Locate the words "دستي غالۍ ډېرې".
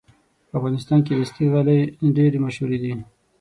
1.19-2.39